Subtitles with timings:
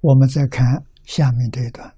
[0.00, 1.96] 我们再看下面这一段，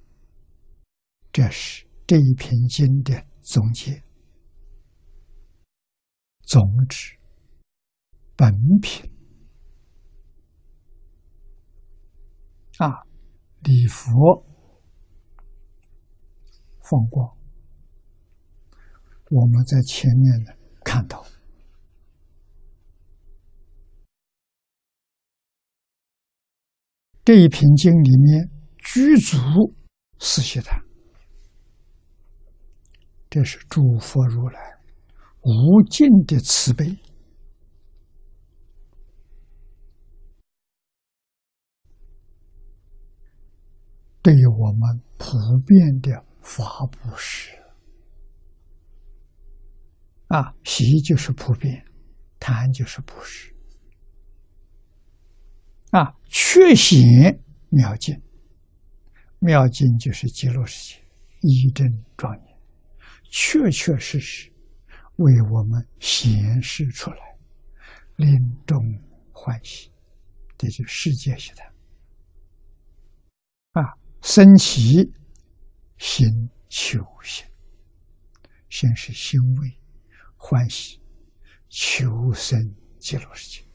[1.33, 4.03] 这是这一篇经的总结、
[6.43, 7.19] 总旨、
[8.37, 9.11] 本品。
[12.79, 13.03] 啊，
[13.63, 14.45] 礼佛。
[16.81, 17.37] 放光。
[19.31, 20.53] 我们在前面呢
[20.83, 21.23] 看到。
[27.29, 29.37] 这一品经里面具足
[30.19, 30.83] 四悉檀，
[33.29, 34.59] 这是诸佛如来
[35.43, 36.87] 无尽的慈悲，
[44.23, 47.51] 对于我们普遍的法布施
[50.29, 51.85] 啊，喜就是普遍，
[52.41, 53.55] 谈就是布施。
[55.91, 58.21] 啊，确显妙境，
[59.39, 61.03] 妙境就是极乐世界，
[61.41, 62.59] 一真庄严，
[63.31, 64.53] 确确实实
[65.17, 67.17] 为我们显示出来，
[68.17, 68.29] 临
[68.67, 68.79] 终
[69.33, 69.91] 欢喜，
[70.59, 71.63] 这就世界性的
[73.81, 75.11] 啊，生起
[75.97, 77.47] 心求心，
[78.69, 79.79] 先是欣慰
[80.37, 81.01] 欢喜，
[81.71, 83.68] 求生极乐世界。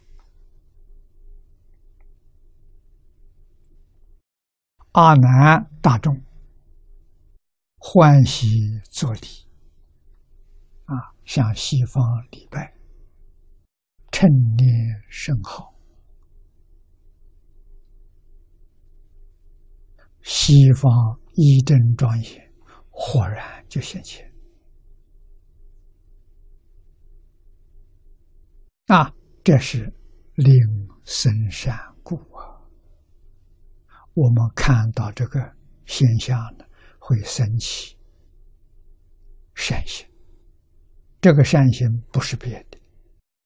[4.94, 6.16] 阿难大众
[7.78, 8.48] 欢喜
[8.92, 9.28] 作礼
[10.86, 10.94] 啊，
[11.26, 12.76] 向西方礼拜，
[14.12, 14.70] 称念
[15.10, 15.74] 甚好。
[20.22, 22.54] 西方一真庄严，
[22.92, 24.32] 豁然就现前
[28.86, 29.12] 啊！
[29.44, 29.92] 这是
[30.36, 30.56] 令
[31.04, 31.93] 深山。
[34.14, 35.40] 我们看到这个
[35.86, 36.66] 现象呢，
[37.00, 37.98] 会生起
[39.56, 40.06] 善心。
[41.20, 42.78] 这个善心不是别的，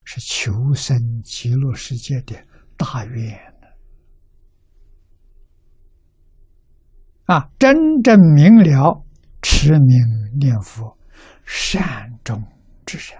[0.04, 2.36] 是求生极乐世界的
[2.76, 3.40] 大愿。
[7.26, 9.06] 啊，真正明了
[9.42, 9.98] 持名
[10.40, 10.98] 念佛，
[11.46, 12.42] 善中
[12.86, 13.18] 之善，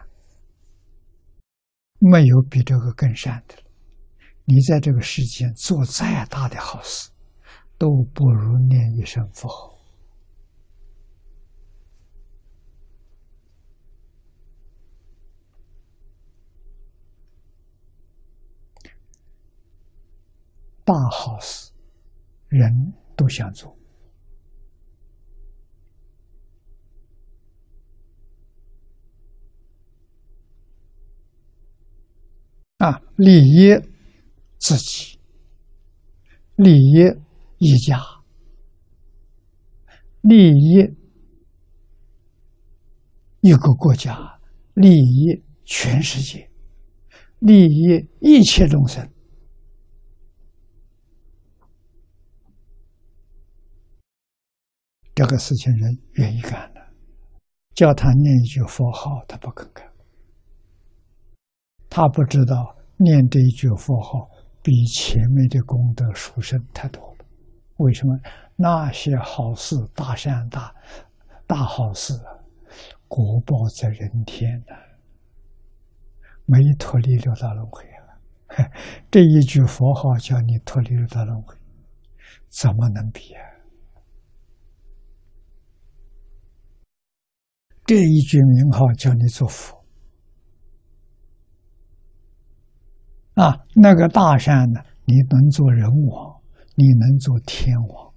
[2.00, 3.62] 没有比这个更善的了。
[4.46, 7.10] 你在这个世间做再大的好事。
[7.78, 9.50] 都不如念一声佛。
[20.84, 21.72] 大好事，
[22.48, 23.78] 人都想做
[32.78, 33.02] 啊！
[33.18, 33.76] 利益
[34.58, 35.20] 自己，
[36.56, 37.27] 利益。
[37.58, 38.00] 一家
[40.22, 40.84] 利益
[43.42, 44.40] 一个国家，
[44.74, 46.50] 利益全世界，
[47.40, 49.10] 利益一切众生，
[55.16, 56.82] 这个事情人愿意干的。
[57.74, 59.88] 叫他念一句佛号，他不肯干，
[61.90, 64.28] 他不知道念这一句佛号
[64.64, 67.07] 比前面的功德殊胜太多。
[67.78, 68.18] 为什么
[68.56, 70.74] 那些好事、大善、大
[71.46, 72.14] 大好事，
[73.08, 74.76] 果报在人天呢？
[76.46, 78.66] 没脱离六道轮回啊！
[79.12, 81.56] 这一句佛号叫你脱离六道轮回，
[82.50, 83.44] 怎么能比啊？
[87.86, 89.86] 这一句名号叫你做佛
[93.36, 93.66] 啊！
[93.76, 94.82] 那个大善呢？
[95.06, 96.37] 你能做人王？
[96.80, 98.14] 你能做天王，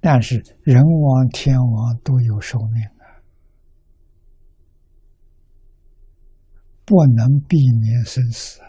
[0.00, 3.22] 但是人王、天王都有寿命啊，
[6.84, 8.66] 不能避免生死啊。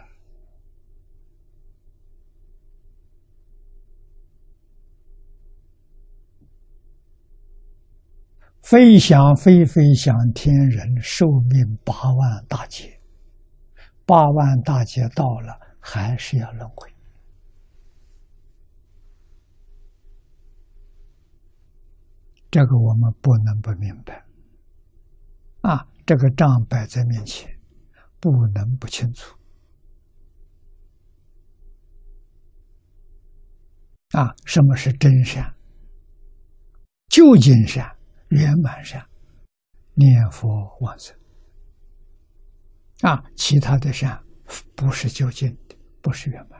[8.62, 13.02] 飞翔飞飞翔天人寿命八万大劫，
[14.06, 16.88] 八万大劫到了，还是要轮回。
[22.52, 24.26] 这个我们不能不明白，
[25.62, 27.48] 啊，这个账摆在面前，
[28.20, 29.38] 不能不清楚。
[34.12, 35.56] 啊，什么是真善？
[37.10, 37.96] 究竟善、
[38.30, 39.08] 圆满善、
[39.94, 40.50] 念佛
[40.80, 41.16] 往生。
[43.02, 44.20] 啊，其他的善
[44.76, 46.59] 不是究竟的，不是圆满。